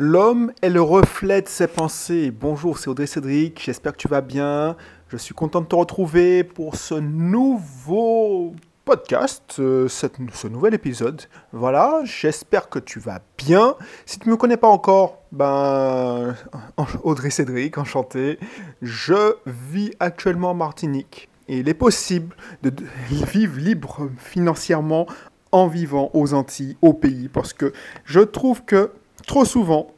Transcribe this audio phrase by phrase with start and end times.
[0.00, 2.30] L'homme est le reflet de ses pensées.
[2.30, 4.76] Bonjour, c'est Audrey Cédric, j'espère que tu vas bien.
[5.08, 11.22] Je suis content de te retrouver pour ce nouveau podcast, euh, ce nouvel épisode.
[11.50, 13.74] Voilà, j'espère que tu vas bien.
[14.06, 16.36] Si tu ne me connais pas encore, ben
[17.02, 18.38] Audrey Cédric, enchanté.
[18.80, 21.28] Je vis actuellement en Martinique.
[21.48, 22.72] Et il est possible de
[23.08, 25.08] vivre libre financièrement
[25.50, 27.72] en vivant aux Antilles, au pays, parce que
[28.04, 28.92] je trouve que
[29.28, 29.94] trop souvent,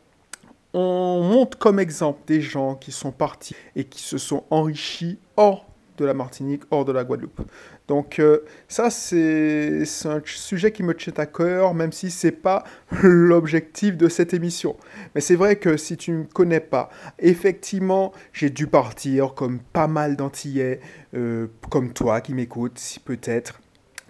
[0.75, 5.67] on montre comme exemple des gens qui sont partis et qui se sont enrichis hors
[5.97, 7.43] de la Martinique, hors de la Guadeloupe.
[7.87, 12.33] Donc euh, ça, c'est un sujet qui me tient à cœur, même si ce n'est
[12.33, 12.65] pas
[13.03, 14.77] l'objectif de cette émission.
[15.15, 19.61] Mais c'est vrai que si tu ne me connais pas, effectivement, j'ai dû partir comme
[19.61, 20.81] pas mal d'Antillais,
[21.15, 23.61] euh, comme toi qui m'écoutes, si peut-être,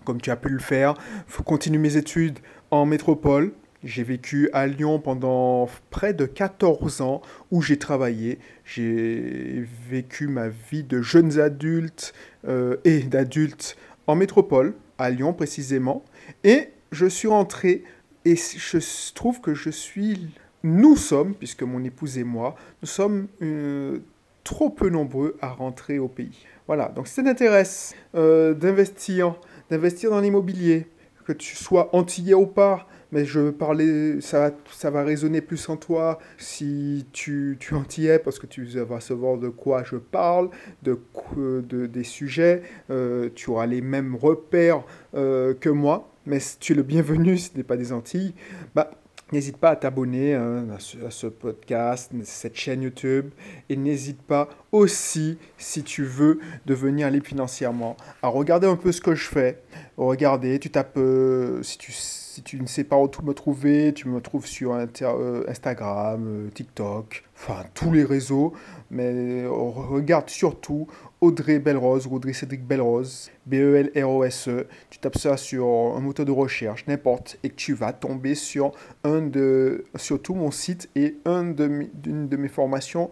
[0.05, 0.95] comme tu as pu le faire.
[1.27, 2.39] faut continuer mes études
[2.71, 3.52] en métropole,
[3.83, 8.38] j'ai vécu à Lyon pendant près de 14 ans où j'ai travaillé.
[8.65, 12.13] J'ai vécu ma vie de jeunes adultes
[12.46, 16.05] euh, et d'adultes en métropole, à Lyon précisément.
[16.45, 17.85] Et je suis rentré
[18.24, 20.29] et je trouve que je suis...
[20.62, 24.01] Nous sommes, puisque mon épouse et moi, nous sommes euh,
[24.45, 26.45] trop peu nombreux à rentrer au pays.
[26.66, 29.37] Voilà, donc si ça t'intéresse euh, d'investir,
[29.71, 30.87] d'investir dans l'immobilier,
[31.24, 35.69] que tu sois antillais ou pas, mais je veux parler, ça, ça va résonner plus
[35.69, 39.83] en toi si tu, tu en y es, parce que tu vas savoir de quoi
[39.85, 40.51] je parle,
[40.83, 40.99] de,
[41.37, 44.83] de des sujets, euh, tu auras les mêmes repères
[45.15, 48.35] euh, que moi, mais tu es le bienvenu si tu n'es pas des Antilles.
[48.75, 48.91] Bah,
[49.33, 53.30] N'hésite pas à t'abonner hein, à, ce, à, ce, podcast, cette chaîne YouTube.
[53.69, 59.01] Et n'hésite pas aussi, si tu veux devenir libre financièrement, à regarder un peu ce
[59.01, 59.62] que je fais.
[59.96, 64.09] Regarder, tu tapes, euh, si tu si tu ne sais pas où me trouver, tu
[64.09, 68.53] me trouves sur euh, Instagram, euh, TikTok, enfin tous les réseaux.
[68.93, 70.87] Mais regarde surtout
[71.21, 74.50] Audrey Belrose Audrey Cédric Belrose, B-E-L-R-O-S-E.
[74.50, 74.66] E.
[74.91, 78.72] Tu tapes ça sur un moteur de recherche, n'importe, et tu vas tomber sur
[79.03, 83.11] un de, surtout mon site et un de, d'une de mes formations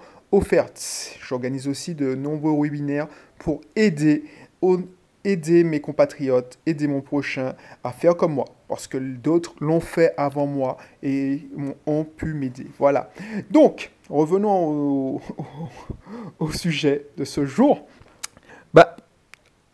[1.21, 3.09] J'organise aussi de nombreux webinaires
[3.39, 4.25] pour aider
[5.25, 8.47] aider mes compatriotes, aider mon prochain à faire comme moi.
[8.69, 11.49] Parce que d'autres l'ont fait avant moi et
[11.87, 12.67] ont pu m'aider.
[12.79, 13.11] Voilà.
[13.51, 15.21] Donc, revenons
[16.39, 17.87] au, sujet de ce jour.
[18.75, 18.97] Bah,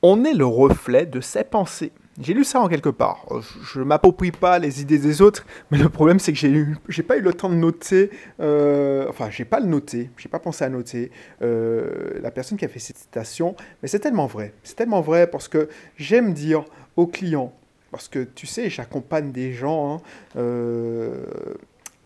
[0.03, 1.93] on est le reflet de ses pensées.
[2.21, 3.27] J'ai lu ça en quelque part.
[3.73, 7.03] Je ne m'approprie pas les idées des autres, mais le problème c'est que j'ai j'ai
[7.03, 8.11] pas eu le temps de noter.
[8.41, 11.11] Euh, enfin, j'ai pas le noté, j'ai pas pensé à noter
[11.43, 13.57] euh, la personne qui a fait cette citation.
[13.83, 14.55] Mais c'est tellement vrai.
[14.63, 16.65] C'est tellement vrai parce que j'aime dire
[16.97, 17.53] aux clients,
[17.91, 19.95] parce que tu sais, j'accompagne des gens.
[19.95, 20.01] Hein,
[20.37, 21.25] euh,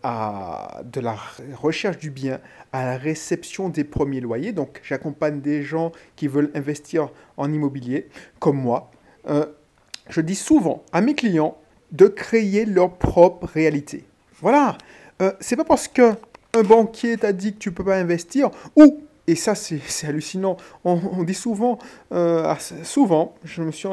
[0.03, 1.17] à de la
[1.57, 2.39] recherche du bien
[2.71, 4.53] à la réception des premiers loyers.
[4.53, 8.07] Donc j'accompagne des gens qui veulent investir en immobilier,
[8.39, 8.91] comme moi.
[9.27, 9.45] Euh,
[10.09, 11.55] je dis souvent à mes clients
[11.91, 14.03] de créer leur propre réalité.
[14.41, 14.77] Voilà.
[15.21, 16.13] Euh, c'est pas parce que
[16.53, 20.57] un banquier t'a dit que tu peux pas investir ou et ça c'est hallucinant.
[20.83, 21.77] On, dit souvent,
[22.11, 22.51] euh,
[22.83, 23.87] souvent, je me suis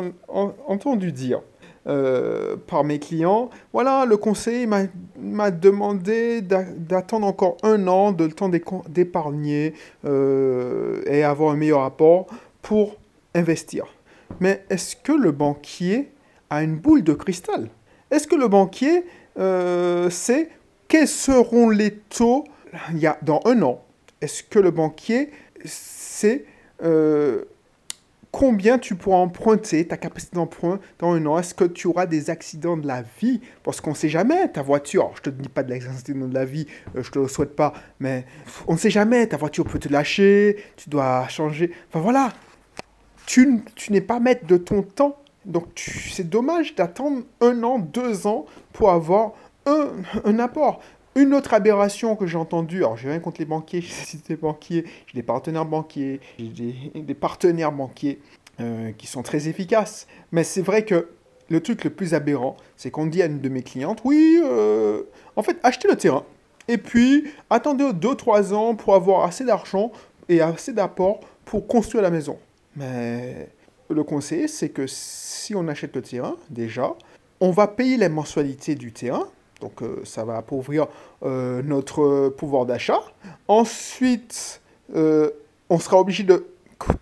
[0.66, 1.42] entendu dire
[1.86, 8.32] euh, par mes clients, voilà, le conseiller m'a demandé d'attendre encore un an, de le
[8.32, 8.48] temps
[8.88, 9.74] d'épargner
[10.06, 12.28] et avoir un meilleur rapport
[12.62, 12.96] pour
[13.34, 13.95] investir.
[14.40, 16.12] Mais est-ce que le banquier
[16.50, 17.68] a une boule de cristal?
[18.10, 19.04] Est-ce que le banquier
[19.38, 20.50] euh, sait
[20.88, 22.44] quels seront les taux
[22.92, 23.82] il y a, dans un an?
[24.20, 25.30] Est-ce que le banquier
[25.64, 26.44] sait
[26.82, 27.44] euh,
[28.30, 31.38] combien tu pourras emprunter, ta capacité d'emprunt dans un an?
[31.38, 33.40] Est-ce que tu auras des accidents de la vie?
[33.62, 36.34] Parce qu'on ne sait jamais, ta voiture, je ne te dis pas de l'accident de
[36.34, 38.24] la vie, euh, je ne te le souhaite pas, mais
[38.66, 41.72] on ne sait jamais, ta voiture peut te lâcher, tu dois changer.
[41.88, 42.32] Enfin voilà,
[43.26, 45.16] tu, n'es pas maître de ton temps.
[45.44, 49.32] Donc c'est dommage d'attendre un an, deux ans pour avoir
[49.66, 50.80] un, apport.
[51.14, 53.80] Une autre aberration que j'ai entendue, alors j'ai rien contre les banquiers,
[54.10, 58.20] j'ai des banquiers, j'ai des partenaires banquiers, j'ai des, partenaires banquiers
[58.60, 60.06] euh, qui sont très efficaces.
[60.32, 61.08] Mais c'est vrai que
[61.48, 65.02] le truc le plus aberrant, c'est qu'on dit à une de mes clientes, oui, euh,
[65.36, 66.24] en fait, achetez le terrain.
[66.68, 69.92] Et puis, attendez 2-3 ans pour avoir assez d'argent
[70.28, 72.38] et assez d'apport pour construire la maison.
[72.76, 73.48] Mais
[73.88, 76.94] le conseil, c'est que si on achète le terrain, déjà,
[77.40, 79.26] on va payer les mensualités du terrain.
[79.60, 80.86] Donc euh, ça va appauvrir
[81.22, 83.00] euh, notre pouvoir d'achat.
[83.48, 84.60] Ensuite,
[84.94, 85.30] euh,
[85.70, 86.46] on sera obligé de,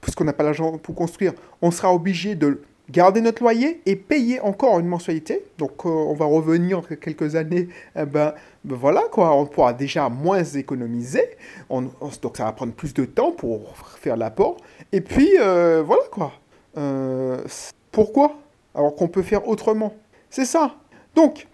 [0.00, 1.32] parce qu'on n'a pas l'argent pour construire,
[1.62, 5.44] on sera obligé de garder notre loyer et payer encore une mensualité.
[5.58, 8.34] Donc euh, on va revenir en quelques années, eh ben,
[8.64, 11.24] ben, voilà quoi, on pourra déjà moins économiser.
[11.70, 14.56] donc ça va prendre plus de temps pour faire l'apport.
[14.92, 16.32] Et puis euh, voilà quoi.
[16.76, 17.42] Euh,
[17.92, 18.36] pourquoi?
[18.74, 19.94] Alors qu'on peut faire autrement.
[20.30, 20.74] C'est ça.
[21.14, 21.46] Donc,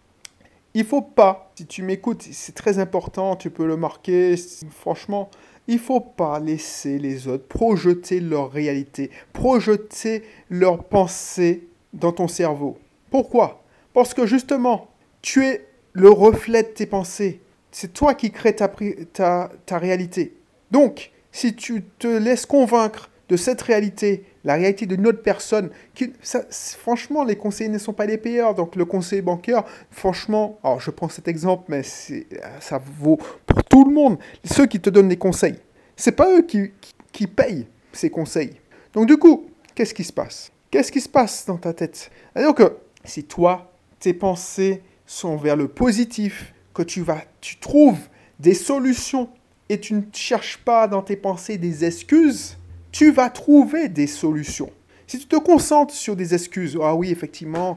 [0.73, 4.37] il faut pas, si tu m'écoutes, c'est très important, tu peux le marquer,
[4.71, 5.29] franchement,
[5.71, 12.77] il faut pas laisser les autres projeter leur réalité, projeter leurs pensées dans ton cerveau.
[13.09, 13.63] Pourquoi?
[13.95, 14.89] Parce que justement,
[15.23, 17.41] tu es le reflet de tes pensées.
[17.71, 18.69] C'est toi qui crée ta,
[19.13, 20.35] ta, ta réalité.
[20.73, 26.13] Donc, si tu te laisses convaincre de cette réalité, la réalité d'une autre personne, qui,
[26.51, 28.57] franchement, les conseillers ne sont pas les payeurs.
[28.57, 29.63] Donc, le conseiller bancaire,
[29.93, 34.19] franchement, alors je prends cet exemple, mais ça vaut pour tout le monde.
[34.45, 35.61] Ceux qui te donnent des conseils,
[35.97, 36.73] c'est pas eux qui,
[37.13, 38.61] qui, payent ces conseils.
[38.93, 40.51] Donc, du coup, qu'est-ce qui se passe?
[40.69, 42.11] Qu'est-ce qui se passe dans ta tête?
[42.35, 48.01] Alors que si toi, tes pensées sont vers le positif, que tu vas, tu trouves
[48.41, 49.29] des solutions
[49.69, 52.57] et tu ne cherches pas dans tes pensées des excuses,
[52.93, 54.71] tu vas trouver des solutions.
[55.07, 57.77] Si tu te concentres sur des excuses, ah oui, effectivement,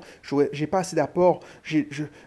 [0.51, 1.79] j'ai pas assez d'apport, je,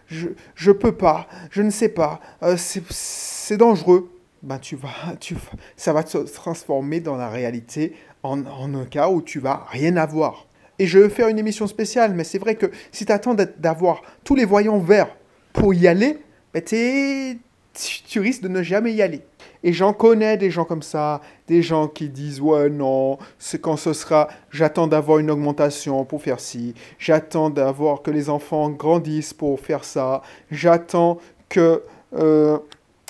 [0.07, 4.11] je, peux pas, je ne sais pas, euh, c'est dangereux,
[4.43, 4.89] ben tu vas,
[5.21, 5.37] tu,
[5.77, 9.95] ça va se transformer dans la réalité en, en, un cas où tu vas rien
[9.95, 10.45] avoir.
[10.77, 14.01] Et je vais faire une émission spéciale, mais c'est vrai que si tu attends d'avoir
[14.25, 15.15] tous les voyants verts
[15.53, 16.17] pour y aller,
[16.53, 19.21] ben tu risques de ne jamais y aller.
[19.63, 23.77] Et j'en connais des gens comme ça, des gens qui disent ouais non, c'est quand
[23.77, 29.33] ce sera, j'attends d'avoir une augmentation pour faire ci, j'attends d'avoir que les enfants grandissent
[29.33, 30.21] pour faire ça,
[30.51, 31.17] j'attends
[31.49, 31.83] que,
[32.15, 32.57] euh,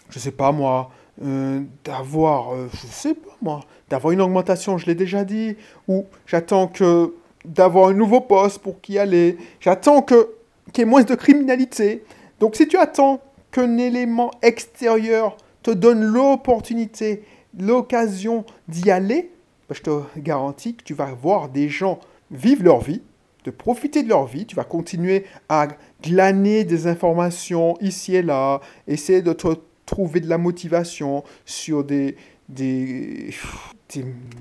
[0.09, 0.91] je sais pas moi,
[1.23, 5.55] euh, d'avoir, euh, je sais pas moi, d'avoir une augmentation, je l'ai déjà dit,
[5.87, 7.13] ou j'attends que
[7.45, 10.29] d'avoir un nouveau poste pour y aller, j'attends que
[10.73, 12.03] qu'il y ait moins de criminalité.
[12.39, 13.21] Donc si tu attends
[13.51, 17.23] qu'un élément extérieur te donne l'opportunité,
[17.59, 19.31] l'occasion d'y aller,
[19.67, 21.99] bah, je te garantis que tu vas voir des gens
[22.31, 23.01] vivre leur vie,
[23.43, 25.67] de profiter de leur vie, tu vas continuer à
[26.01, 29.47] glaner des informations ici et là, essayer de te
[29.85, 32.15] trouver de la motivation sur des,
[32.47, 33.33] des,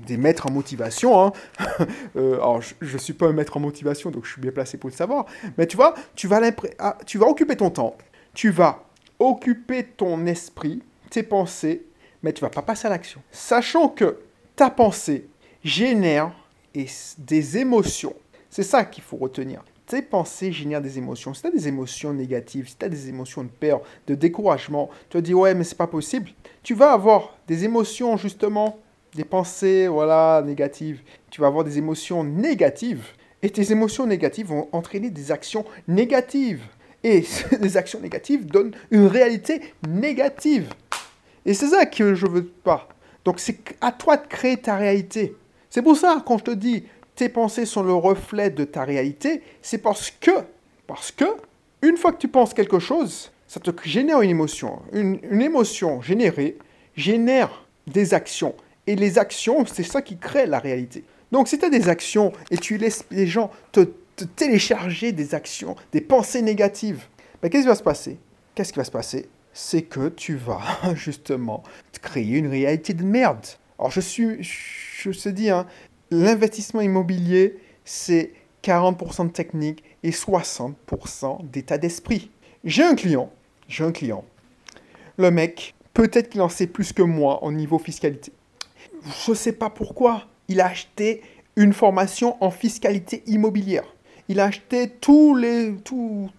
[0.07, 1.21] des, maîtres en motivation.
[1.21, 1.33] Hein.
[2.15, 4.77] Euh, alors, je ne suis pas un maître en motivation, donc je suis bien placé
[4.77, 5.25] pour le savoir.
[5.57, 6.39] Mais tu vois, tu vas,
[6.79, 7.95] ah, tu vas occuper ton temps,
[8.33, 8.85] tu vas
[9.19, 11.85] occuper ton esprit, tes pensées,
[12.23, 13.21] mais tu vas pas passer à l'action.
[13.31, 14.19] Sachant que
[14.55, 15.27] ta pensée
[15.63, 16.31] génère
[17.17, 18.13] des émotions.
[18.49, 19.63] C'est ça qu'il faut retenir.
[19.85, 21.33] Tes pensées génèrent des émotions.
[21.33, 24.89] Si tu as des émotions négatives, si tu as des émotions de peur, de découragement,
[25.09, 26.29] tu vas dire ouais mais c'est pas possible.
[26.61, 28.79] Tu vas avoir des émotions justement,
[29.15, 31.01] des pensées voilà négatives.
[31.29, 33.05] Tu vas avoir des émotions négatives
[33.41, 36.63] et tes émotions négatives vont entraîner des actions négatives.
[37.03, 37.23] Et
[37.61, 40.69] les actions négatives donnent une réalité négative.
[41.45, 42.89] Et c'est ça que je veux pas.
[43.23, 45.35] Donc c'est à toi de créer ta réalité.
[45.69, 46.83] C'est pour ça quand je te dis
[47.15, 50.31] tes pensées sont le reflet de ta réalité, c'est parce que
[50.85, 51.25] parce que
[51.81, 54.79] une fois que tu penses quelque chose, ça te génère une émotion.
[54.93, 56.57] Une, une émotion générée
[56.95, 58.55] génère des actions.
[58.85, 61.03] Et les actions, c'est ça qui crée la réalité.
[61.31, 63.87] Donc si tu as des actions et tu laisses les gens te
[64.25, 67.05] télécharger des actions, des pensées négatives,
[67.41, 68.17] ben, qu'est-ce qui va se passer?
[68.55, 69.29] Qu'est-ce qui va se passer?
[69.53, 70.63] C'est que tu vas
[70.95, 71.63] justement
[72.01, 73.45] créer une réalité de merde.
[73.79, 75.67] Alors je suis, je te dis, hein,
[76.09, 82.31] l'investissement immobilier, c'est 40% de technique et 60% d'état d'esprit.
[82.63, 83.31] J'ai un client,
[83.67, 84.25] j'ai un client.
[85.17, 88.31] Le mec, peut-être qu'il en sait plus que moi au niveau fiscalité.
[89.25, 90.27] Je ne sais pas pourquoi.
[90.47, 91.21] Il a acheté
[91.55, 93.85] une formation en fiscalité immobilière
[94.27, 95.35] il a acheté tous
[95.89, 96.29] tout,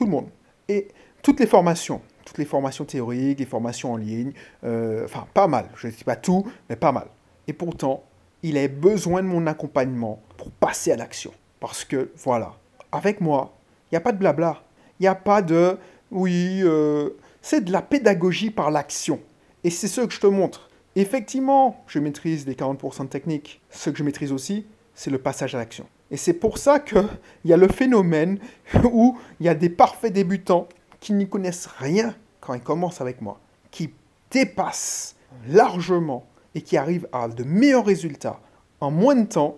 [0.00, 0.28] le monde.
[0.68, 0.88] Et
[1.22, 4.32] toutes les formations, toutes les formations théoriques, les formations en ligne,
[4.64, 7.06] euh, enfin pas mal, je ne dis pas tout, mais pas mal.
[7.46, 8.04] Et pourtant,
[8.42, 11.32] il a besoin de mon accompagnement pour passer à l'action.
[11.60, 12.56] Parce que, voilà,
[12.90, 13.56] avec moi,
[13.90, 14.62] il n'y a pas de blabla.
[14.98, 15.78] Il n'y a pas de,
[16.10, 17.10] oui, euh,
[17.40, 19.20] c'est de la pédagogie par l'action.
[19.64, 20.70] Et c'est ce que je te montre.
[20.96, 23.60] Effectivement, je maîtrise les 40% de technique.
[23.70, 25.86] Ce que je maîtrise aussi, c'est le passage à l'action.
[26.12, 27.08] Et c'est pour ça qu'il
[27.46, 28.38] y a le phénomène
[28.84, 30.68] où il y a des parfaits débutants
[31.00, 33.40] qui n'y connaissent rien quand ils commencent avec moi,
[33.70, 33.90] qui
[34.30, 35.16] dépassent
[35.48, 38.40] largement et qui arrivent à de meilleurs résultats
[38.80, 39.56] en moins de temps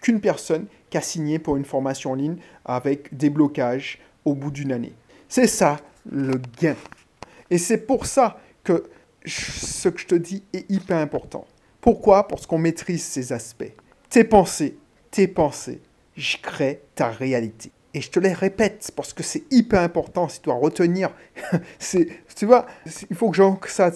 [0.00, 4.50] qu'une personne qui a signé pour une formation en ligne avec des blocages au bout
[4.50, 4.94] d'une année.
[5.28, 5.78] C'est ça
[6.10, 6.76] le gain.
[7.50, 8.84] Et c'est pour ça que
[9.24, 11.46] ce que je te dis est hyper important.
[11.80, 12.28] Pourquoi?
[12.28, 13.72] Parce qu'on maîtrise ces aspects.
[14.10, 14.76] Tes pensées,
[15.12, 15.80] tes pensées
[16.16, 17.70] je crée ta réalité.
[17.94, 21.10] Et je te les répète parce que c'est hyper important si tu dois retenir.
[21.78, 22.66] c'est, tu vois,
[23.10, 23.90] il faut que j'ancre ça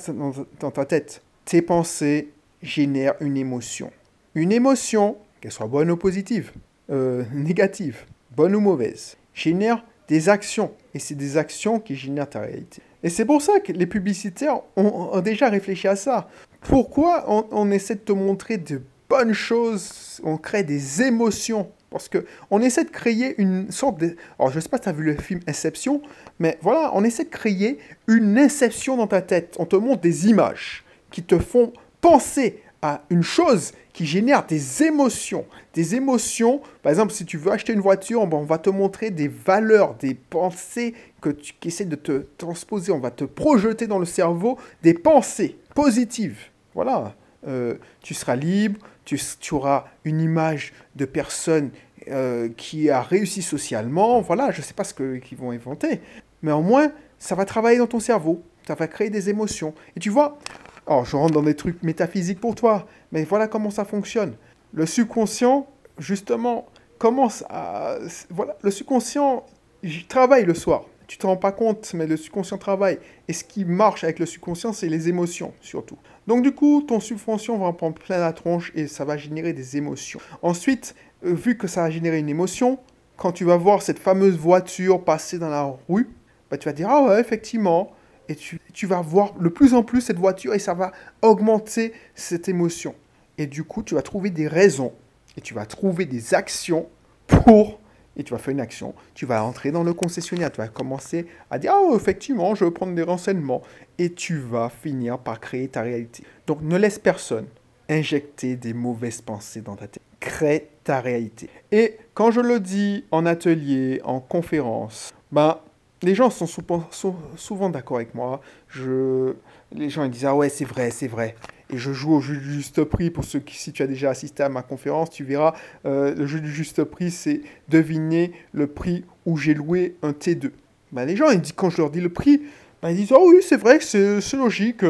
[0.61, 1.23] dans, ta tête.
[1.45, 2.31] Tes pensées
[2.63, 3.91] génèrent une émotion.
[4.35, 6.53] Une émotion, qu'elle soit bonne ou positive,
[6.91, 8.05] euh, négative,
[8.35, 10.73] bonne ou mauvaise, génère des actions.
[10.93, 12.83] Et c'est des actions qui génèrent ta réalité.
[13.03, 16.29] Et c'est pour ça que les publicitaires ont, déjà réfléchi à ça.
[16.61, 22.09] Pourquoi on, on, essaie de te montrer de bonnes choses, on crée des émotions parce
[22.09, 24.17] que on essaie de créer une sorte de...
[24.39, 26.03] Alors je ne sais pas si tu as vu le film Inception,
[26.39, 29.57] mais voilà, on essaie de créer une inception dans ta tête.
[29.59, 34.83] On te montre des images qui te font penser à une chose qui génère des
[34.83, 35.47] émotions.
[35.73, 39.29] Des émotions, par exemple, si tu veux acheter une voiture, on va te montrer des
[39.29, 42.93] valeurs, des pensées que tu qui essaient de te transposer.
[42.93, 46.39] On va te projeter dans le cerveau des pensées positives.
[46.75, 47.15] Voilà.
[47.47, 49.19] Euh, tu seras libre, tu,
[49.53, 51.71] auras une image de personne
[52.09, 54.21] euh, qui a réussi socialement.
[54.21, 56.01] Voilà, je ne sais pas ce qu'ils vont inventer.
[56.43, 58.43] Mais au moins, ça va travailler dans ton cerveau.
[58.67, 59.75] Ça va créer des émotions.
[59.97, 60.39] Et tu vois,
[60.87, 64.35] alors, je rentre dans des trucs métaphysiques pour toi, mais voilà comment ça fonctionne.
[64.73, 65.67] Le subconscient,
[65.99, 66.67] justement,
[66.99, 67.97] commence à...
[68.31, 69.45] Voilà, le subconscient,
[69.83, 70.85] il travaille le soir.
[71.07, 72.99] Tu te rends pas compte, mais le subconscient travaille.
[73.29, 75.99] Et ce qui marche avec le subconscient, c'est les émotions, surtout.
[76.27, 79.53] Donc du coup, ton subconscient va en prendre plein la tronche et ça va générer
[79.53, 80.21] des émotions.
[80.43, 80.95] Ensuite,
[81.25, 82.79] euh, vu que ça a généré une émotion,
[83.17, 86.09] quand tu vas voir cette fameuse voiture passer dans la rue,
[86.51, 87.93] bah, tu vas dire, ah ouais, effectivement,
[88.29, 91.93] et tu, tu, vas voir de plus en plus cette voiture et ça va augmenter
[92.15, 92.95] cette émotion.
[93.39, 94.93] Et du coup, tu vas trouver des raisons
[95.37, 96.89] et tu vas trouver des actions
[97.27, 97.79] pour,
[98.17, 101.27] et tu vas faire une action, tu vas entrer dans le concessionnaire, tu vas commencer
[101.51, 103.63] à dire, ah, effectivement, je veux prendre des renseignements.
[103.99, 106.25] Et tu vas finir par créer ta réalité.
[106.47, 107.47] Donc ne laisse personne
[107.89, 110.03] injecter des mauvaises pensées dans ta tête.
[110.21, 111.49] Crée ta réalité.
[111.73, 115.59] Et quand je le dis en atelier, en conférence, ben,
[116.03, 118.41] les gens sont souvent, d'accord avec moi.
[118.69, 119.35] Je,
[119.73, 121.37] les gens ils disent Ah ouais, c'est vrai, c'est vrai.
[121.71, 123.11] Et je joue au jeu du juste prix.
[123.11, 125.55] Pour ceux qui, si tu as déjà assisté à ma conférence, tu verras,
[125.85, 130.51] euh, le jeu du juste prix, c'est deviner le prix où j'ai loué un T2.
[130.93, 132.43] Ben, les gens, ils quand je leur dis le prix,
[132.83, 134.85] ben, ils disent Oh oui, c'est vrai, c'est logique.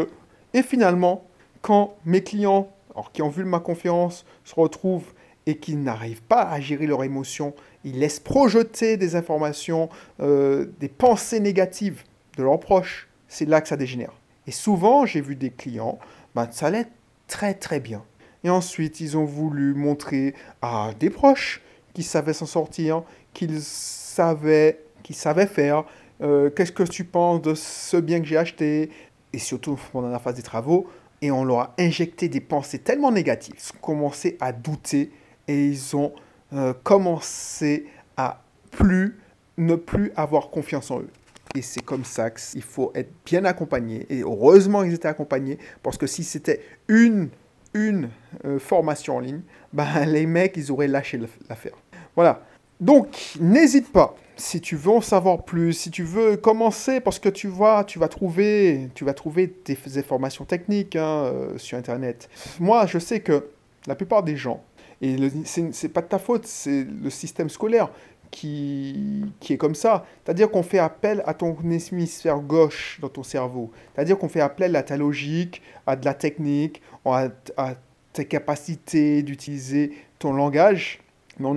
[0.52, 1.26] Et finalement,
[1.62, 5.12] quand mes clients, alors, qui ont vu ma conférence, se retrouvent
[5.46, 7.54] et qui n'arrivent pas à gérer leurs émotions,
[7.84, 9.88] ils laissent projeter des informations,
[10.20, 12.02] euh, des pensées négatives
[12.36, 13.08] de leurs proches.
[13.28, 14.12] C'est là que ça dégénère.
[14.46, 15.98] Et souvent, j'ai vu des clients,
[16.34, 16.86] ben, ça allait
[17.26, 18.04] très très bien.
[18.44, 21.62] Et ensuite, ils ont voulu montrer à des proches
[21.94, 23.02] qui savaient s'en sortir,
[23.34, 25.84] qu'ils savaient, qu'ils savaient faire.
[26.20, 28.90] Euh, qu'est-ce que tu penses de ce bien que j'ai acheté?
[29.32, 30.88] Et surtout pendant la phase des travaux,
[31.22, 35.10] et on leur a injecté des pensées tellement négatives, ils ont commencé à douter
[35.48, 36.12] et ils ont
[36.52, 37.86] euh, commencé
[38.16, 39.18] à plus
[39.58, 41.10] ne plus avoir confiance en eux.
[41.54, 44.06] Et c'est comme ça qu'il faut être bien accompagné.
[44.10, 47.28] Et heureusement ils étaient accompagnés, parce que si c'était une,
[47.74, 48.10] une
[48.44, 49.40] euh, formation en ligne,
[49.72, 51.76] ben, les mecs, ils auraient lâché l'affaire.
[52.14, 52.42] Voilà.
[52.80, 54.14] Donc, n'hésite pas.
[54.38, 57.98] Si tu veux en savoir plus, si tu veux commencer, parce que tu vois, tu
[57.98, 62.28] vas trouver, tu vas trouver des, informations techniques hein, euh, sur Internet.
[62.60, 63.48] Moi, je sais que
[63.86, 64.62] la plupart des gens,
[65.00, 67.90] et c'est pas de ta faute, c'est le système scolaire
[68.30, 70.04] qui, qui est comme ça.
[70.24, 73.70] C'est-à-dire qu'on fait appel à ton hémisphère gauche dans ton cerveau.
[73.94, 77.74] C'est-à-dire qu'on fait appel à ta logique, à de la technique, à, à
[78.12, 81.00] tes capacités d'utiliser ton langage.
[81.38, 81.48] Mais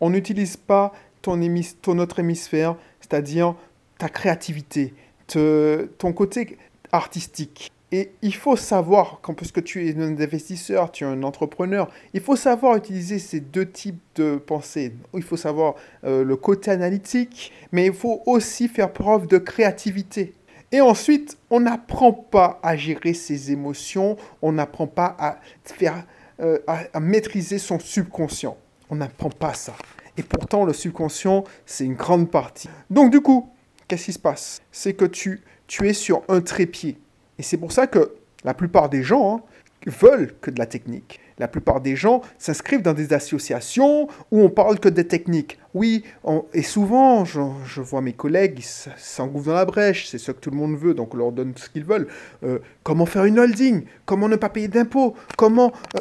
[0.00, 1.38] on n'utilise pas ton,
[1.82, 3.54] ton autre hémisphère, c'est-à-dire
[3.98, 4.94] ta créativité,
[5.26, 6.58] te, ton côté
[6.92, 7.70] artistique.
[7.92, 12.34] Et il faut savoir, puisque tu es un investisseur, tu es un entrepreneur, il faut
[12.34, 14.94] savoir utiliser ces deux types de pensées.
[15.14, 20.34] Il faut savoir euh, le côté analytique, mais il faut aussi faire preuve de créativité.
[20.72, 26.04] Et ensuite, on n'apprend pas à gérer ses émotions, on n'apprend pas à, faire,
[26.40, 28.56] euh, à, maîtriser son subconscient.
[28.90, 29.76] On n'apprend pas ça.
[30.16, 32.68] Et pourtant, le subconscient, c'est une grande partie.
[32.90, 33.48] Donc du coup,
[33.86, 34.62] qu'est-ce qui se passe?
[34.72, 36.98] C'est que tu, tu es sur un trépied.
[37.38, 38.14] Et c'est pour ça que
[38.44, 39.42] la plupart des gens hein,
[39.86, 41.20] veulent que de la technique.
[41.38, 45.58] La plupart des gens s'inscrivent dans des associations où on parle que des techniques.
[45.74, 46.04] Oui,
[46.52, 47.40] et souvent, je,
[47.80, 50.94] vois mes collègues, ils s'engouffrent dans la brèche, c'est ce que tout le monde veut,
[50.94, 52.06] donc on leur donne ce qu'ils veulent.
[52.44, 53.84] Euh, comment faire une holding?
[54.06, 55.14] Comment ne pas payer d'impôts?
[55.36, 55.72] Comment...
[55.96, 56.00] Euh,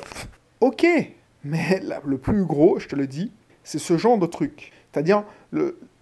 [0.60, 0.86] ok,
[1.44, 3.32] mais le plus gros, je te le dis,
[3.64, 4.72] c'est ce genre de truc.
[4.92, 5.24] C'est-à-dire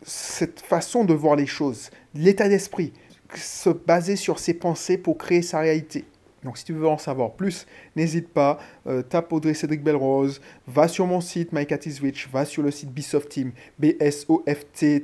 [0.04, 2.92] cette façon de voir les choses, l'état d'esprit
[3.38, 6.06] se baser sur ses pensées pour créer sa réalité.
[6.44, 8.58] Donc si tu veux en savoir plus, n'hésite pas,
[8.88, 12.64] euh, tape Audrey Cédric Belrose, va sur mon site My Cat is Rich, va sur
[12.64, 15.04] le site Bisoft Team, B-S-O-F-T,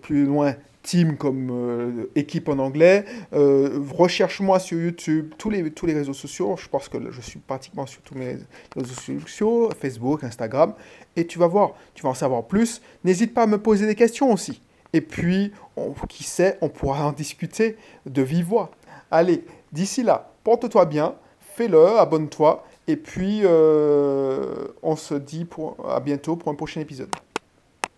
[0.00, 3.04] plus loin team comme euh, équipe en anglais.
[3.32, 6.56] Euh, recherche-moi sur YouTube, tous les, tous les réseaux sociaux.
[6.56, 8.38] Je pense que je suis pratiquement sur tous mes
[8.74, 10.74] réseaux sociaux, Facebook, Instagram.
[11.16, 12.80] Et tu vas voir, tu vas en savoir plus.
[13.04, 14.60] N'hésite pas à me poser des questions aussi.
[14.92, 15.52] Et puis,
[16.08, 18.70] qui sait, on pourra en discuter de vive voix.
[19.10, 22.64] Allez, d'ici là, porte-toi bien, fais-le, abonne-toi.
[22.86, 27.10] Et puis, euh, on se dit pour, à bientôt pour un prochain épisode.